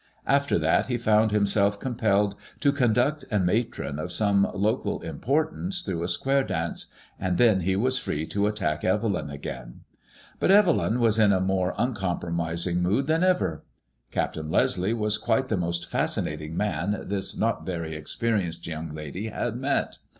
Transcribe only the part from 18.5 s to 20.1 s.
young lady had met.